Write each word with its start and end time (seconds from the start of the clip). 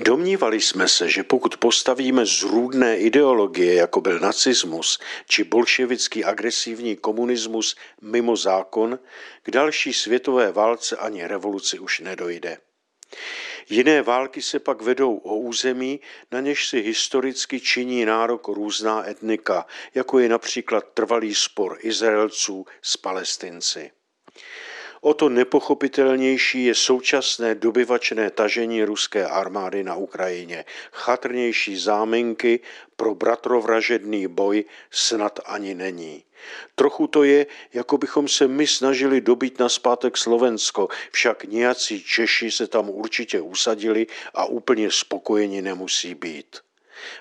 Domnívali 0.00 0.60
jsme 0.60 0.88
se, 0.88 1.08
že 1.08 1.22
pokud 1.22 1.56
postavíme 1.56 2.26
zrůdné 2.26 2.98
ideologie, 2.98 3.74
jako 3.74 4.00
byl 4.00 4.18
nacismus 4.18 4.98
či 5.28 5.44
bolševický 5.44 6.24
agresivní 6.24 6.96
komunismus 6.96 7.76
mimo 8.00 8.36
zákon, 8.36 8.98
k 9.42 9.50
další 9.50 9.92
světové 9.92 10.52
válce 10.52 10.96
ani 10.96 11.26
revoluci 11.26 11.78
už 11.78 12.00
nedojde. 12.00 12.58
Jiné 13.68 14.02
války 14.02 14.42
se 14.42 14.58
pak 14.58 14.82
vedou 14.82 15.16
o 15.16 15.36
území, 15.36 16.00
na 16.32 16.40
něž 16.40 16.68
si 16.68 16.80
historicky 16.80 17.60
činí 17.60 18.04
nárok 18.04 18.48
různá 18.48 19.08
etnika, 19.08 19.66
jako 19.94 20.18
je 20.18 20.28
například 20.28 20.84
trvalý 20.94 21.34
spor 21.34 21.78
Izraelců 21.80 22.66
s 22.82 22.96
Palestinci. 22.96 23.90
O 25.00 25.14
to 25.14 25.28
nepochopitelnější 25.28 26.64
je 26.64 26.74
současné 26.74 27.54
dobyvačné 27.54 28.30
tažení 28.30 28.84
ruské 28.84 29.26
armády 29.26 29.84
na 29.84 29.94
Ukrajině. 29.94 30.64
Chatrnější 30.92 31.76
záminky 31.76 32.60
pro 32.96 33.14
bratrovražedný 33.14 34.26
boj 34.26 34.64
snad 34.90 35.40
ani 35.44 35.74
není. 35.74 36.24
Trochu 36.74 37.06
to 37.06 37.24
je, 37.24 37.46
jako 37.72 37.98
bychom 37.98 38.28
se 38.28 38.48
my 38.48 38.66
snažili 38.66 39.20
dobít 39.20 39.58
na 39.58 39.68
zpátek 39.68 40.16
Slovensko, 40.16 40.88
však 41.10 41.44
nějací 41.44 42.02
Češi 42.02 42.50
se 42.50 42.66
tam 42.66 42.90
určitě 42.90 43.40
usadili 43.40 44.06
a 44.34 44.44
úplně 44.44 44.90
spokojeni 44.90 45.62
nemusí 45.62 46.14
být. 46.14 46.56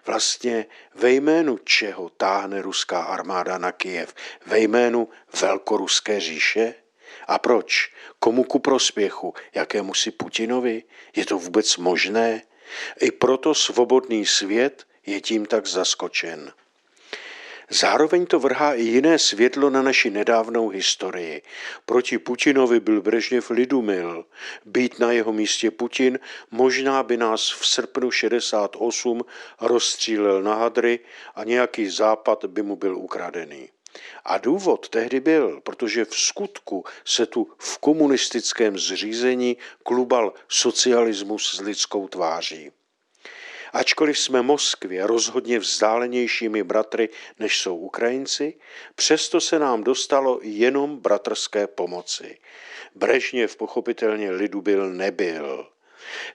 Vlastně 0.05 0.65
ve 0.95 1.11
jménu 1.11 1.57
čeho 1.57 2.09
táhne 2.09 2.61
ruská 2.61 3.03
armáda 3.03 3.57
na 3.57 3.71
Kijev? 3.71 4.13
Ve 4.45 4.59
jménu 4.59 5.09
Velkoruské 5.41 6.19
říše? 6.19 6.73
A 7.27 7.39
proč? 7.39 7.91
Komu 8.19 8.43
ku 8.43 8.59
prospěchu? 8.59 9.33
Jakému 9.53 9.93
si 9.93 10.11
Putinovi? 10.11 10.83
Je 11.15 11.25
to 11.25 11.37
vůbec 11.37 11.77
možné? 11.77 12.41
I 13.01 13.11
proto 13.11 13.53
svobodný 13.53 14.25
svět 14.25 14.85
je 15.05 15.21
tím 15.21 15.45
tak 15.45 15.67
zaskočen. 15.67 16.53
Zároveň 17.69 18.25
to 18.25 18.39
vrhá 18.39 18.73
i 18.73 18.81
jiné 18.81 19.19
světlo 19.19 19.69
na 19.69 19.81
naši 19.81 20.09
nedávnou 20.09 20.69
historii. 20.69 21.41
Proti 21.85 22.17
Putinovi 22.17 22.79
byl 22.79 23.01
Brežněv 23.01 23.49
lidumil. 23.49 24.25
Být 24.65 24.99
na 24.99 25.11
jeho 25.11 25.33
místě 25.33 25.71
Putin 25.71 26.19
možná 26.51 27.03
by 27.03 27.17
nás 27.17 27.51
v 27.59 27.67
srpnu 27.67 28.11
68 28.11 29.21
rozstřílel 29.61 30.43
na 30.43 30.55
hadry 30.55 30.99
a 31.35 31.43
nějaký 31.43 31.89
západ 31.89 32.45
by 32.45 32.61
mu 32.61 32.75
byl 32.75 32.97
ukradený. 32.97 33.69
A 34.25 34.37
důvod 34.37 34.89
tehdy 34.89 35.19
byl, 35.19 35.61
protože 35.61 36.05
v 36.05 36.15
skutku 36.15 36.83
se 37.05 37.25
tu 37.25 37.51
v 37.57 37.77
komunistickém 37.77 38.77
zřízení 38.77 39.57
klubal 39.83 40.33
socialismus 40.49 41.55
s 41.55 41.59
lidskou 41.61 42.07
tváří. 42.07 42.71
Ačkoliv 43.73 44.19
jsme 44.19 44.41
Moskvě 44.41 45.07
rozhodně 45.07 45.59
vzdálenějšími 45.59 46.63
bratry, 46.63 47.09
než 47.39 47.59
jsou 47.59 47.77
Ukrajinci, 47.77 48.53
přesto 48.95 49.41
se 49.41 49.59
nám 49.59 49.83
dostalo 49.83 50.39
jenom 50.41 50.97
bratrské 50.97 51.67
pomoci. 51.67 52.37
Brežněv 52.95 53.55
pochopitelně 53.55 54.31
lidu 54.31 54.61
byl 54.61 54.89
nebyl. 54.89 55.74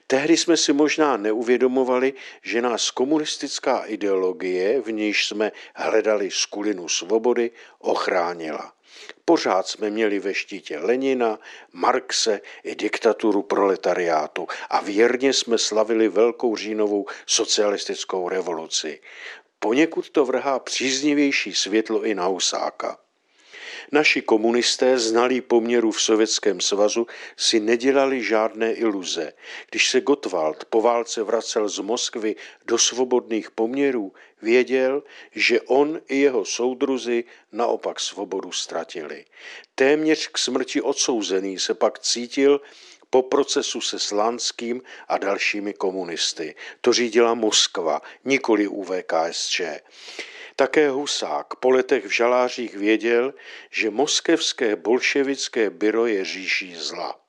Tehdy 0.07 0.37
jsme 0.37 0.57
si 0.57 0.73
možná 0.73 1.17
neuvědomovali, 1.17 2.13
že 2.41 2.61
nás 2.61 2.91
komunistická 2.91 3.83
ideologie, 3.85 4.81
v 4.81 4.91
níž 4.91 5.27
jsme 5.27 5.51
hledali 5.75 6.31
skulinu 6.31 6.89
svobody, 6.89 7.51
ochránila. 7.79 8.73
Pořád 9.25 9.67
jsme 9.67 9.89
měli 9.89 10.19
ve 10.19 10.33
štítě 10.33 10.79
Lenina, 10.79 11.39
Marxe 11.73 12.41
i 12.63 12.75
diktaturu 12.75 13.41
proletariátu 13.41 14.47
a 14.69 14.81
věrně 14.81 15.33
jsme 15.33 15.57
slavili 15.57 16.07
velkou 16.07 16.55
říjnovou 16.55 17.05
socialistickou 17.25 18.29
revoluci. 18.29 18.99
Poněkud 19.59 20.09
to 20.09 20.25
vrhá 20.25 20.59
příznivější 20.59 21.53
světlo 21.53 22.03
i 22.03 22.15
na 22.15 22.25
Husáka. 22.25 22.97
Naši 23.91 24.21
komunisté, 24.21 24.99
znalí 24.99 25.41
poměru 25.41 25.91
v 25.91 26.01
Sovětském 26.01 26.61
svazu, 26.61 27.07
si 27.37 27.59
nedělali 27.59 28.23
žádné 28.23 28.73
iluze. 28.73 29.33
Když 29.69 29.89
se 29.89 30.01
Gottwald 30.01 30.65
po 30.65 30.81
válce 30.81 31.23
vracel 31.23 31.69
z 31.69 31.79
Moskvy 31.79 32.35
do 32.65 32.77
svobodných 32.77 33.51
poměrů, 33.51 34.13
věděl, 34.41 35.03
že 35.31 35.61
on 35.61 36.01
i 36.07 36.17
jeho 36.17 36.45
soudruzi 36.45 37.23
naopak 37.51 37.99
svobodu 37.99 38.51
ztratili. 38.51 39.25
Téměř 39.75 40.27
k 40.27 40.37
smrti 40.37 40.81
odsouzený 40.81 41.59
se 41.59 41.73
pak 41.73 41.99
cítil 41.99 42.61
po 43.09 43.21
procesu 43.21 43.81
se 43.81 43.99
Slánským 43.99 44.81
a 45.07 45.17
dalšími 45.17 45.73
komunisty. 45.73 46.55
To 46.81 46.93
řídila 46.93 47.33
Moskva, 47.33 48.01
nikoli 48.25 48.67
UVKSČ. 48.67 49.61
Také 50.61 50.89
Husák 50.89 51.55
po 51.55 51.69
letech 51.69 52.05
v 52.05 52.09
žalářích 52.09 52.75
věděl, 52.75 53.33
že 53.71 53.89
moskevské 53.89 54.75
bolševické 54.75 55.69
byro 55.69 56.05
je 56.05 56.25
říší 56.25 56.75
zla. 56.75 57.19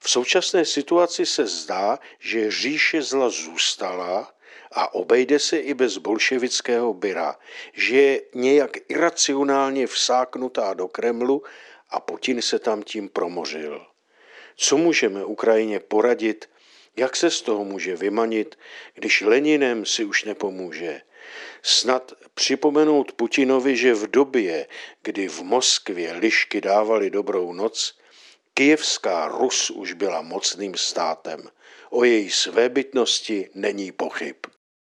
V 0.00 0.10
současné 0.10 0.64
situaci 0.64 1.26
se 1.26 1.46
zdá, 1.46 1.98
že 2.18 2.50
říše 2.50 3.02
zla 3.02 3.28
zůstala 3.28 4.34
a 4.72 4.94
obejde 4.94 5.38
se 5.38 5.58
i 5.58 5.74
bez 5.74 5.98
bolševického 5.98 6.94
byra, 6.94 7.38
že 7.72 7.96
je 7.96 8.22
nějak 8.34 8.70
iracionálně 8.88 9.86
vsáknutá 9.86 10.74
do 10.74 10.88
Kremlu 10.88 11.42
a 11.90 12.00
Putin 12.00 12.42
se 12.42 12.58
tam 12.58 12.82
tím 12.82 13.08
promořil. 13.08 13.86
Co 14.56 14.76
můžeme 14.76 15.24
Ukrajině 15.24 15.80
poradit, 15.80 16.50
jak 16.96 17.16
se 17.16 17.30
z 17.30 17.42
toho 17.42 17.64
může 17.64 17.96
vymanit, 17.96 18.58
když 18.94 19.20
Leninem 19.20 19.86
si 19.86 20.04
už 20.04 20.24
nepomůže? 20.24 21.00
Snad 21.62 22.12
připomenout 22.34 23.12
Putinovi, 23.12 23.76
že 23.76 23.94
v 23.94 24.10
době, 24.10 24.66
kdy 25.02 25.28
v 25.28 25.42
Moskvě 25.42 26.12
lišky 26.12 26.60
dávali 26.60 27.10
dobrou 27.10 27.52
noc, 27.52 27.98
Kijevská 28.54 29.28
Rus 29.28 29.70
už 29.70 29.92
byla 29.92 30.22
mocným 30.22 30.74
státem. 30.74 31.48
O 31.90 32.04
její 32.04 32.30
svébytnosti 32.30 33.50
není 33.54 33.92
pochyb. 33.92 34.36